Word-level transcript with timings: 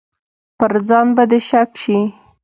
پر 0.57 0.71
ځان 0.87 1.07
به 1.15 1.23
دې 1.29 1.39
شک 1.49 1.69
شي. 1.81 1.99